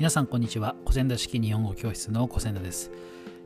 [0.00, 0.76] 皆さんこんにちは。
[0.86, 2.90] 古典田式日本語教室の古典田です。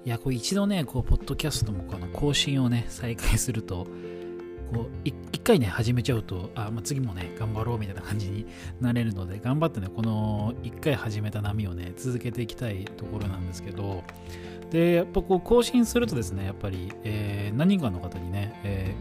[0.04, 3.88] いやこう一度ねこうポッドキャストもこの更新をね再開すると
[4.72, 8.46] こう一回ね始めちゃうとあ、まあ、次もね頑張ろうみたいな感じに
[8.80, 14.04] なれるので頑張ってねこの一回始めた波をね続けていきたいところなんですけど
[14.70, 18.94] でやっぱこう更新するとですねやっぱり、えー、何人かの方にね、え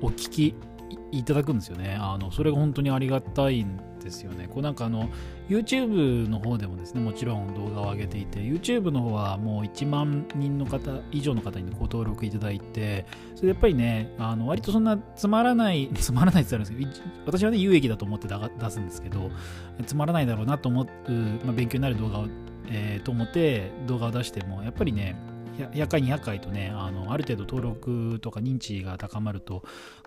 [0.00, 0.54] ー、お聞き
[1.12, 4.46] いただくんですよねあのそれが本当にありがたいんですよね。
[4.48, 5.10] こうなんかあの
[5.48, 19.30] YouTube の方でもですね、もちろん動画を上げていて、YouTube の方はもう1万人の方以上の方にご登録いただいて、それでやっぱりね、あの割とそんなつまらない、 つまらないって言ったらあるんですけど、私はね、有益だと思って出すんですけど、
[19.86, 20.86] つまらないだろうなと思う、
[21.44, 22.26] まあ、勉強になる動画を、
[22.68, 25.16] えー、と思って動画を出しても、やっぱりね、
[25.56, 29.62] 100回200回とねあのある程度登録とか認知が高まると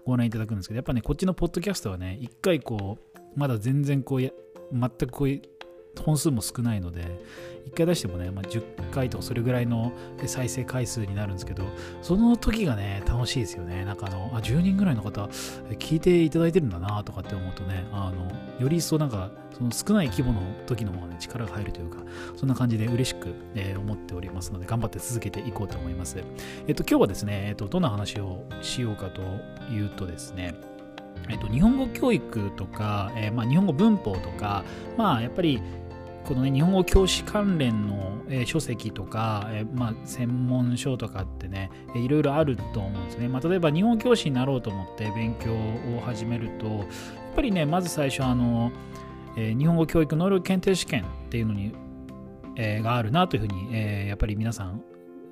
[0.05, 5.41] ご覧いただくんですけどやっぱねこっちのポッドキャストはね1回こうまだ全然こう全くこういう
[5.97, 7.19] 本数も少ないので
[7.69, 9.91] 1回出してもね、まあ、10回とかそれぐらいの
[10.25, 11.63] 再生回数になるんですけど
[12.01, 13.85] その時がね楽しいですよね。
[13.85, 15.23] なんかあのあ10人ぐらいの方
[15.77, 21.97] 聞いていただいてるんだなとかって思うとねあのより一層なんかその少ない規模の時の方がね力が入るというか
[22.37, 26.17] そんな感じで嬉しく、えー、思っておりますので頑張って続けていこうと思います。
[26.67, 29.21] えっと今日はですね、えっと、どんな話をしようかと
[29.71, 30.55] いうとですね
[31.29, 34.63] えっと、日本語教育とか、えー、まあ、日本語文法とか、
[34.97, 35.61] まあ、やっぱり
[36.29, 43.27] このね、日本語教師関連の、えー、書籍とか、えー、まあ、専門書とかってね、えー、いろいろあると思うんですね。
[43.27, 45.53] まあ、例えば日本教師になろうと思って勉強
[45.97, 46.85] を始めると、やっ
[47.35, 48.71] ぱりね、まず最初、あの、
[49.37, 51.73] え日本語教育能力検定試験っていうのに、
[52.55, 54.83] えがあるなというふうに、えやっぱり皆さん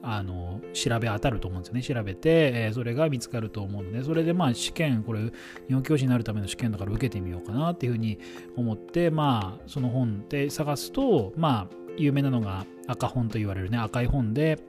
[0.01, 1.81] あの調べ当たると思うんですよね。
[1.81, 5.19] 調べて、えー、それが見つかると思うので、それでまあ試験、これ、
[5.67, 8.19] 日本教師になるための試験だから受けてみようかなっていうふうに
[8.55, 14.59] 思って、まあ、その本で探すと、まあ、有名なのが赤本と言われるね、赤い本で、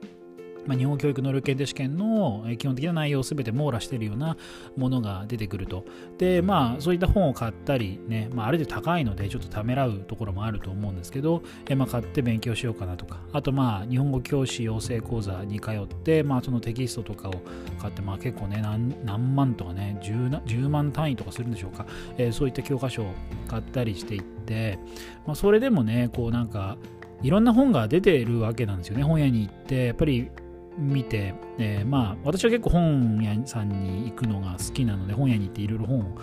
[0.65, 4.37] まあ、日本教育能力検定試験の基本的な内容を全て網羅しているような
[4.77, 5.85] ものが出てくると。
[6.17, 17.33] で、まあ、そういった本を買ったりね、まあ、ある程度高いので、ちょっとためらうところもあると思うんですけど、えまあ、買って勉強しようかなとか、あと、まあ、日本語教師養成講座に通って、まあ、そのテキストとかを
[17.79, 21.85] 買って、まあ、結構ね、何何万とかね10、10万単位とかするんでしょうか、
[22.17, 23.13] えー、そういった教科書を
[23.47, 24.79] 買ったりしていって、
[25.25, 26.77] まあ、それでもね、こうなんか、
[27.21, 29.03] いろんな本が出ているわけなんですよね。
[29.03, 30.29] 本屋に行って、やっぱり
[30.79, 36.17] 見て、えー、まあ私は結構本屋さんに行くのが好きなので本屋に行っていろいろ本を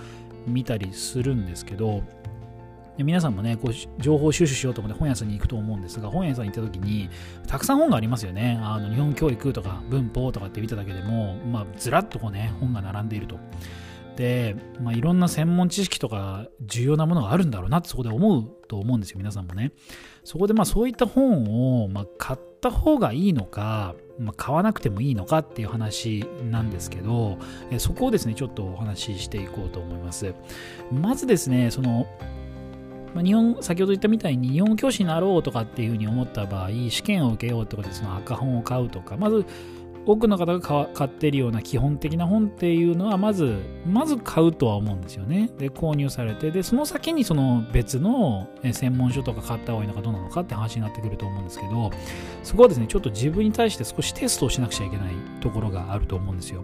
[0.47, 2.03] 見たりするんですけど
[3.05, 7.11] 皆さんもねこう情報収集しようと思って本屋さんに行くと思うんですが本屋さんに行った時に
[7.47, 13.39] たくさん本がありますよねあの日本教育とか文法とかって見ただけでも、まあ、ずらっとこうね本が並んでいると。
[14.17, 19.73] で、まあ、いろんな専門知識とか重要なものがあるんだろうなってそこで思うと思うんですよ皆さんもね
[20.25, 27.39] そこでまあそういった本をまあ買った方がいいのかまあ、買わなくてもいいのかっていう話なんですけど、
[27.71, 30.35] えそこをですね、ちょっとお話ししていこうと思います。
[30.93, 32.07] まずですね、その、
[33.15, 39.45] まあ、日本、先ほど言ったみたいに日本教師になろうとかっていうふうに思った場合、試験を受けようってことでその赤本を買うとか、まず
[40.07, 45.51] 多くの方が買ってるような基本的な本っていうのはまずまず買うとは思うんですよね。
[45.59, 51.91] で購入されてでその先にその別の専門書とか買った方がいいのかどうなのかって話になってくると思うんですけど
[52.45, 56.63] そこはですねちょっと自分に対して少しテストをしなくちゃいけないところがあると思うんですよ。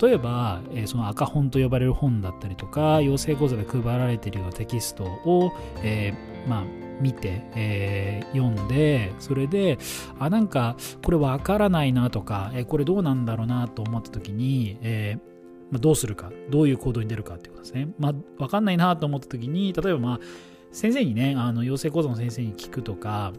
[0.00, 5.52] 例えば、えその赤本と呼ばれる本だったりとか養成講座で配られているようなテキストを、
[5.84, 9.78] えー、まあ見て、えー、読んでそれで
[10.18, 15.34] あなんかこれわからないなとか、えー、これどうなんだろうなと思った時に、えー
[15.70, 17.88] まあ、どうするかどういう行動に出るかってことですね。
[17.98, 20.20] まあ、わかんないなと思った時に例えばまあ
[20.72, 23.32] 先生にねあの養成講座の先生に聞くとか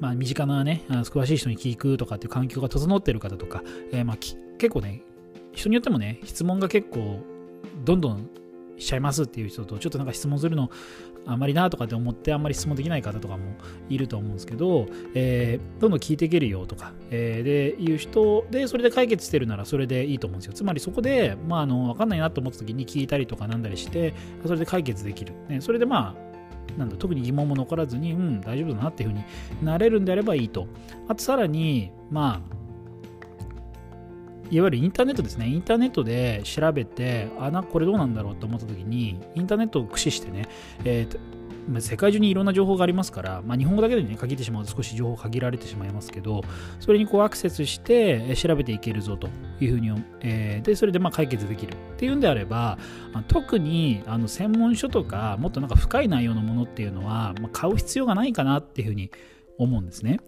[0.00, 5.02] まあ、身近なね、詳しい人に聞くとかっていう環境が整ってる方とか、えー、まあ結構ね、
[5.52, 7.20] 人によってもね、質問が結構
[7.84, 8.30] どんどん
[8.76, 10.70] しちゃいますっていう人と、ちょっとなんか質問するの
[11.28, 13.44] あんまりなとかって思ってあんまり質問できない方とかも
[13.90, 24.14] いると思うんですけど、えー、どんどん聞いていけるよとか、えー、でいう人でそれで解決してるならそれでいいと思うんですよつまりそこで、まあ、あの分かんないなと思った時に聞いたりとかなんだりして
[24.44, 26.28] それで解決できる、ね、それでまあ
[26.78, 29.24] なんだ特に疑問も残らずに、うん、大丈夫だなっていうふうに
[29.62, 30.66] なれるんであればいいと。
[31.08, 32.57] あとさらに、まあ、
[34.50, 35.48] いわゆるインターネットですね。
[35.48, 40.48] インターネットで調べて、あ、な、これどうなんだろうと思った時に、インターネットを駆使してね、
[40.84, 41.18] えー、
[41.68, 46.42] まあ、世界中にいろんな情報がありますから、まあ、日本語だけでね、限ってしまうと少し情報限られてしまいますけど、
[46.80, 49.28] それにこうアクセスして調べていけるぞと
[49.60, 52.78] いうふうに、えー、で、それでまあ解決できるっていうんであれば、
[53.28, 59.10] 特にあの専門書とか、もっとなんか深い内容のものっていうのは、まあ、買う必要がないかなっていうふうに
[59.58, 60.20] 思うんですね。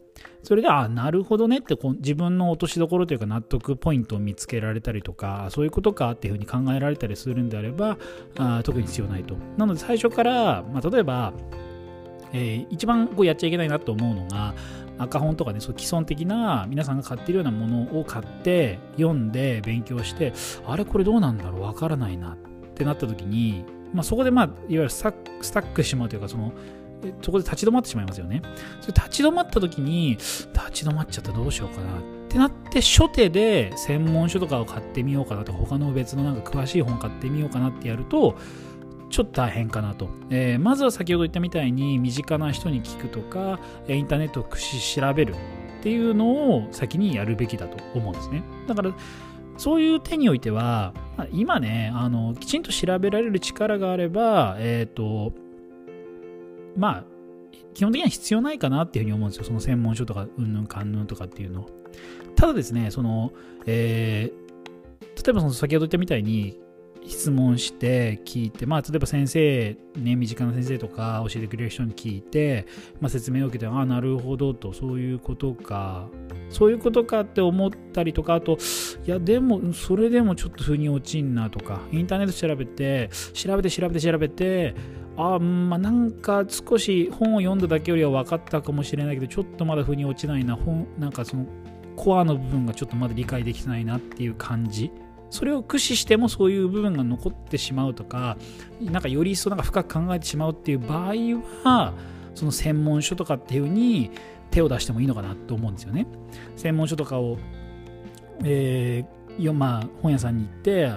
[0.43, 7.99] それで、あ、なるほどねってこ自分の落としどころというか納得ポイントを見つけられたりとか、そういうことかっていうふうに考えられたりするんであれば、
[8.38, 9.37] あ特に必要ないと。
[9.56, 11.32] なので最初から、まあ、例えば、
[12.32, 14.55] えー、一番こうやっちゃいけないなと思うのが、
[14.99, 20.32] 赤本とかね、そう既存的な皆さんが買ってるようなものを買って、読んで、勉強して、
[20.66, 22.37] あれこれどうなんだろうわからないなっ
[22.75, 23.64] てなった時に、
[23.94, 26.52] まあ、そこでまあ、いわゆるスタックしてしまうというか、その、
[27.23, 28.43] そこで立ち止まってしまいますよね。
[28.81, 38.37] それ立ち止まった時に、立ち止まっちゃったらどうしようかなってなって、初手で専門書とかを買ってみようかなと、他の別のなんか詳しい本買ってみようかなってやると、
[39.11, 40.08] ちょっと大変かなと。
[40.31, 43.58] えー、まずは先ほど言ったみたいに、身近な人に聞くとか、
[43.88, 45.35] インターネットを駆使調べる
[45.81, 48.43] っていうのを先にやるべきだと思うんですね。
[48.69, 48.93] だから、
[49.56, 50.94] そういう手においては、
[51.32, 55.32] 今ね、あのきちんと調べられる力があれば、えっ、ー、と、
[56.76, 57.05] まあ、
[57.75, 59.44] 基本的には必要ないかなっていうふうに思うんですよ。
[59.44, 61.69] その専門書とか、うんぬんかんぬんとかっていうの。
[62.37, 63.32] ただですね、その、
[63.67, 66.58] えー、例えばその先ほど言ったみたいに、
[67.06, 72.67] 質問して聞いて、まあ、例えば先生、ね、身近な先生とか教えてくれる人に聞いて、
[73.00, 76.08] まあ、説明を受けて、ああ、なるほどと、そういうことか、
[76.50, 78.58] そういうことかって思ったりとか、あと、
[79.06, 84.75] いや、でも、それでもちょっと腑に落ちんなとか、インターネット調べて、調べて調べて調べて、
[85.20, 91.46] あまあなんか少し本を読んだだけよりは分かったかもしれないけどちょっとまだ腑に落ちないな本なんかその
[91.96, 94.90] コアの部分がちょっとまだ理解できてないなっていう感じ。
[95.31, 98.37] それを駆使してもそういう部分が残ってしまうとか
[98.81, 101.14] なんかより一層なんか深く考えてしまうっていう場合
[101.62, 101.94] は
[102.34, 104.11] その専門書とかっていう風に
[104.50, 106.08] 手を出してもいいのかなと思うんですよね。
[106.56, 107.38] 専門書とかを、
[108.43, 110.90] えー、まあ、本屋さんに行って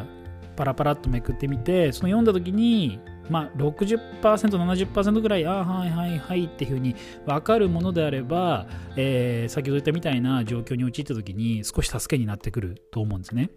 [0.56, 3.00] パラパラっとめくってみてその読んだ時に
[3.30, 13.50] まあ60%、70%ぐらい、ああ、はいはいはいっていうふうに分かるものであれば、えー、先ほど言ったみたいな状況に陥った時に少し助けになってくると思うんですね。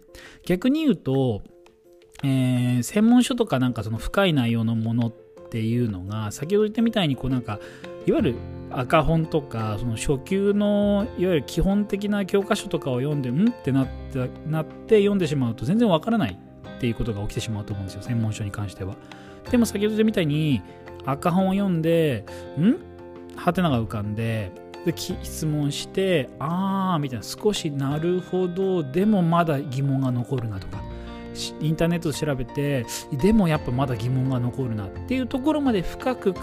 [0.45, 1.41] 逆に言うと、
[2.23, 5.13] えー、専門書とかなんかその深い内容のものっ
[5.49, 7.59] ていうのが、先ほど言ったみたいにこうなんか、
[8.05, 8.35] いわゆる
[8.71, 13.49] 赤本とかその初級のいわゆる基本的な教科書とかを読んでん？
[13.49, 16.37] ってなってなって読んでしまうと全然わからない
[16.77, 18.95] っていうことが起きてしまうと思うんですよ専門書に関しては。
[19.51, 20.61] でも先ほど言ったみたいに
[21.05, 22.25] 赤本を読んで、
[22.59, 22.75] ん？
[23.35, 24.51] ハテナが浮かんで、
[24.85, 30.81] で質問して、あーみたいな、少しなるほど、でもまだ疑問が残るなとか、
[31.61, 36.41] インターネットで調べて、でもやっぱまだ疑問が残るなっていうところまで深く考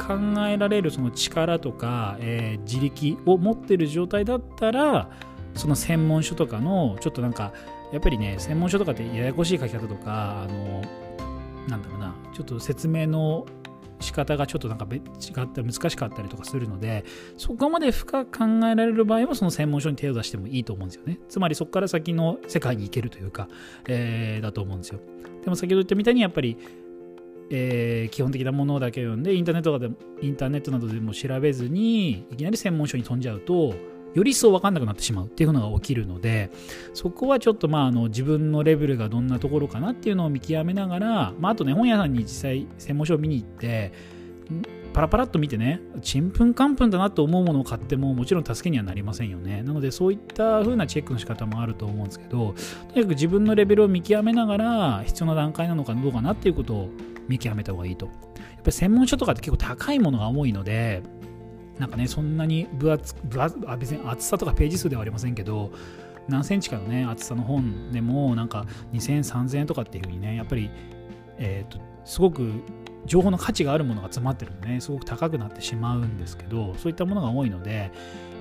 [0.49, 5.11] えられるその力とか、えー、自力を持ってる状態だったら、
[5.55, 7.53] その専門書とかの、ちょっとなんか、
[7.93, 10.83] やっぱりね、専門書とかってややこしい書き方とか、あの、
[11.69, 13.47] なんだろうなちょっと説明の
[14.01, 17.05] 仕方がちょっとなんか違ったり難しかったりとかするので
[17.37, 21.19] そこまで深く考えられる場合はその専門書に手を出してもいいと思うんですよね。
[21.29, 23.49] つまりそこから先の世界に行けるというか、
[23.89, 25.01] えー、だと思うんですよ。
[25.43, 26.57] でも先ほど言ったみたいにやっぱり
[27.51, 29.91] えー、基本的なものだけ読んでインターネットで
[30.23, 33.75] インターネットなどでも調べずにいきなり専門書に飛んじゃうと
[34.15, 36.51] より一層分かんなくなってしまうっていうのが起きるので
[36.95, 43.93] そこはちょっとまああの自分のレベルがどんなところかなっていうのを見極めながら、まあ、あとね本屋さんに実際専門書を見に行って
[44.95, 49.65] パラパラっと見てね、ちんぷんかんぷんだなと思うものを買ってももちろん助けにはなりませんよね。
[49.65, 52.55] なのでそういった風なチェックの仕方もあると思うんですけど、
[52.91, 56.91] とにかく自分のレベルを見極めながら必要な段階なのかどうかなっていうことを
[57.27, 58.07] 見極めた方がいいと。
[58.07, 61.03] やっぱり専門書とかって結構高いものが多いので、
[61.79, 65.73] なんかね、そんなに分厚分厚別に厚さとかページ数ではありませんけど、
[66.29, 70.71] 何センチかのね、厚さの本でも、なんか2000円、3000円とかっていうふうにね、やっぱり、
[71.39, 72.63] えっ、と、すごく
[73.07, 77.93] 情報の価値があるものが詰まってるんでね、すごく高くなってしまうんですけど、そういったものが多いので、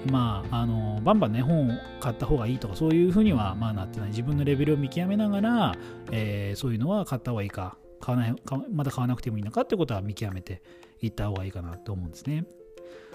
[0.09, 4.09] まあ、あの、バンバンね、本を買った方がいいとか、そういうふうには、まあ、なってない。
[4.09, 5.75] 自分のレベルを見極めながら、
[6.11, 8.35] えー、そういうのは買った方がいいか、買わない、
[8.71, 10.61] まだ買わなくてもいいのかってことは見極めて
[11.01, 12.45] いった方がいいかなと思うんですね。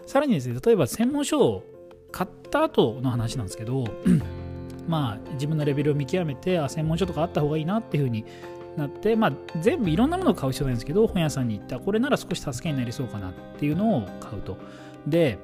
[0.08, 1.62] さらにですね、例えば専門書を
[2.10, 3.84] 買った後の話なんですけど、
[4.88, 8.24] まあ自分のレベルを見極めて、あ、専門書とかあった方がいいなっていうふうに
[8.78, 14.56] なって、まあ全部いろんなものを買う必要ないんですけど、本屋さんに行った、これなら少し助けになりそうかなっていうのを買うと。
[15.06, 15.38] で、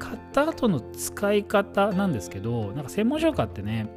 [0.00, 3.88] 買った後の使い方なんですけど、なんか専門書を買ってね、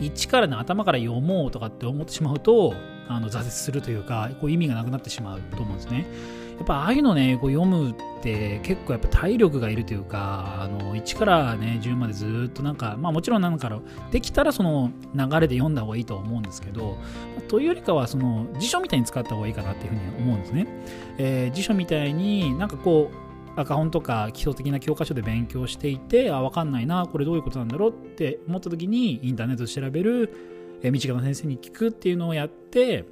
[0.00, 2.72] 一からね、頭から読もうとかって思ってしまうと、
[3.08, 6.06] あの挫折するというかこう意味がなくなってしまうと思うんですね。
[6.56, 16.98] やっぱああいうのねこう読むって結構やっぱ体力がいるというかあの1からね10までずっとなんかまあもちろんなんかできたらその流れで読んだ方がいいとは思うんですけど
[17.48, 20.66] というよりかはその辞書みたいに使った方がいいかなっていうふうに思うんですね、
[21.18, 30.32] えー、辞書みたいになんかこう赤本とか基礎的な教科書で勉強していてあ分かんないなこれどういうことなんだろうって思った時にインターネットで調べる、
[30.82, 33.04] えー、身近な先生に聞くっていうのをやって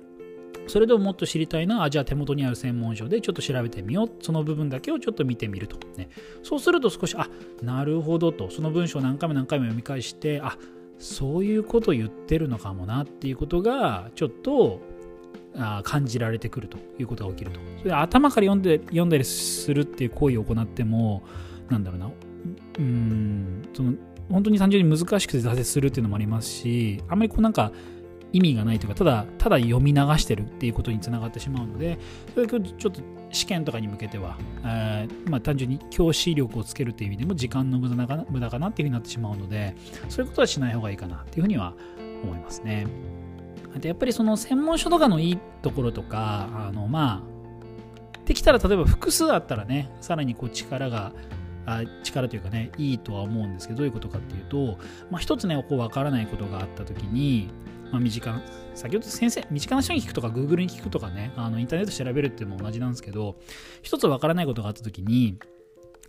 [0.66, 4.11] それでももっと知りたいな、あじゃあ手元にある専門書でちょっと調べてみよう。
[4.20, 5.76] その部分だけをちょっと見てみると。
[5.96, 6.08] ね、
[6.42, 7.28] そうすると少し、あ
[7.62, 10.56] なるほどと、その文章を何回も何回も読み返して、あ
[10.99, 14.80] そういうこと言ってるのかもなっていうことが、ちょっと
[15.56, 17.61] あ感じられてくるということが起きると。
[17.78, 21.23] それで頭から読んで読んだりするっていう行為を行っても、
[21.68, 22.11] なんだろうな、
[22.78, 23.94] うん、その
[24.30, 27.73] 本当に単純に難しくて挫折するっていうのもありますし、あんまりこうなんか、
[28.35, 31.99] 意味がないというかただただ読み流してるっていうことにつながってしまうので
[32.35, 33.00] それちょっと
[33.31, 39.76] 試験とかに向けては、えー、まあ、単純に教師力をつけるっていう意味でも時間の無駄かな無駄かなっていうふうになってしまうので
[40.09, 41.75] そういうことはしない方がいいかなっていうふうには
[42.25, 42.87] 思いますね。
[43.79, 51.12] でやっぱりその専門書とかのいいところとかあのまあできたら例えば複数あったらねさらにこう力が
[51.67, 54.79] あ力というかねいいとは思うんですけどどういうことかっていうと、
[55.11, 57.50] まあ、一つねこう分からないことがあった時に
[57.91, 58.43] まあ、身近な、
[58.75, 63.37] 先ほど先生、身近な人に聞くとか、Google に聞くとかね、あのインターネット調べるっていうのも同じなんですけど、
[63.83, 65.38] 一つわからないことがあったときに、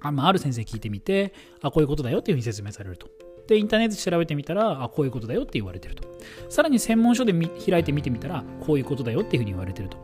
[0.02, 3.08] あ,、まあ、ある先生聞いてみて、あ、こういうことだよっていうふうに説明されると。
[3.48, 6.04] で、インターネット調べてみたら、あ、こういうことだよって言われてると。
[6.50, 9.98] さらに専門書で開いて見てみたら、こういうことだよっていうふうに言われてると。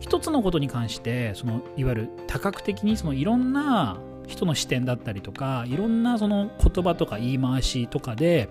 [0.00, 8.48] 一つのことに関して、そのいわゆる多角的にそのいろんな人の視点だったりとか、いろんなその言葉とか言い回しとかで、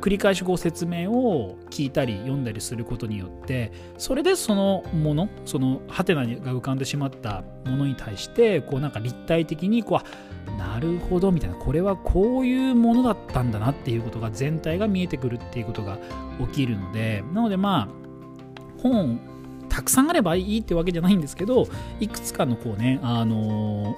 [0.00, 15.98] 繰り返しご説明を聞いたり読んだりすることによってそれでそのものそのハテナが浮かんでしまったものに対してこうなんか立体的にこうなるほどみたいなこれはこういうものだったんだなっていうことが全体が見えてくるっていうことが
[16.40, 17.88] 起きるのでなのでまあ
[18.82, 19.20] 本
[19.68, 21.66] たくさんあればいいってわけじゃないんですけど
[22.00, 23.96] いくつかのこうねあの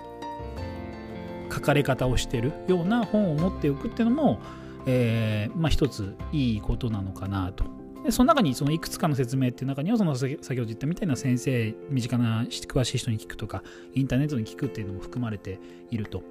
[1.49, 4.41] ー、書かれ方をしてるような本を持っておくっていうのも
[4.87, 7.65] えー、まあ、一ついいことなのかなと。
[8.05, 13.63] でその中にそのいくつかの説明っていう中にはその先ほど言ったみたいな先生身近な詳しい人に聞くとか
[13.95, 15.61] インターネットに聞くっていうのも含まれて
[15.91, 16.23] いると。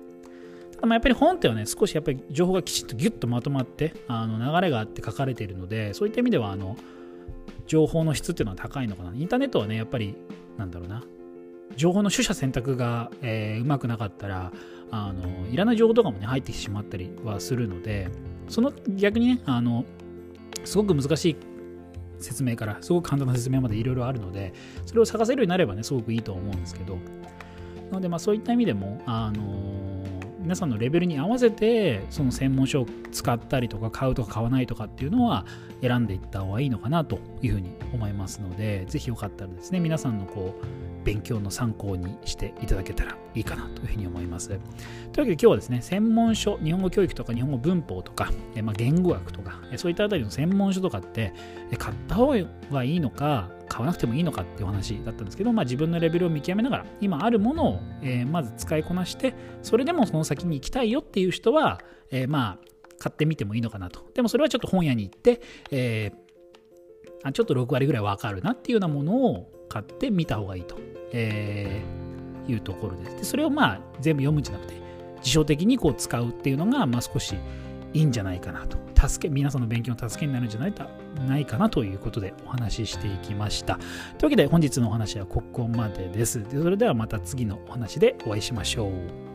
[0.76, 6.76] ただまあやっぱり本ってはね少しやっぱり情報がきちっとギュッとまとまってあの流れがあって書かれているのでそういった意味ではあの
[7.68, 9.14] 情報の質っていうのは高いのかな。
[9.16, 10.16] インターネットはねやっぱり
[10.58, 11.04] なんだろうな
[11.78, 14.52] 情報の取捨選択が、えー、うまくなかったら
[14.92, 18.10] あのいらない情報とかもね入ってきてしまったりはするので
[18.52, 19.86] その逆にね、あの、
[20.64, 21.36] すごく難しい
[22.20, 24.54] 説明からすごく簡単な説明までいろいろあるので、
[24.86, 26.98] それを探せるようになればね、すごくいいと思うんですけど、
[27.90, 29.72] なので、まあそういった意味でも、あの
[30.40, 35.46] 皆さんのレベルに合わせて、その専門書を使ったりとか、買うとか買わないとかっていうのは
[35.82, 40.56] 選んでいった方がいいのかなというふうに思いますので、ぜひよかったらですね、皆さんのこ
[41.01, 44.50] う、勉強の参考にしていただけたらいいかなというふうに思います。
[44.50, 44.64] というわ
[45.14, 51.34] けで今日はですね、専門書、日本語教育とか日本語文法とか、えまあ、言語学とか、そういったあたりの専門書とかって
[51.78, 52.34] 買った方
[52.72, 61.82] がいいのか、買わなくてもいいのかっていう話だったんですけど、まあ、自分のレベルを見極めながら、今あるものを、え、まず使いこなして、それでもその先に行きたいよっていう人は、
[62.12, 64.02] え、まあ、買ってみてもいいのかなと。
[64.14, 65.42] でもそれはちょっと本屋に行って、
[65.72, 66.22] えー、
[67.24, 70.78] あちょっと6割ぐらいわかるなっていうようなものを買ってみた方がいいと、
[71.14, 73.18] えー、いうところです。
[73.18, 74.74] でそれをまあ全部読むんじゃなくて、
[75.22, 77.36] 辞書的にこう使うっていうのが、まあ、少し
[77.94, 78.78] いいんじゃないかなと。
[79.08, 80.74] 助け、皆さんの勉強の助けになるんじゃない
[81.28, 83.76] ないかなということでお話ししていきました。
[83.76, 83.86] という
[84.26, 86.44] わけで本日のお話はここまでです。
[86.44, 89.31] でそれではまた次のお話でお会いしましょう。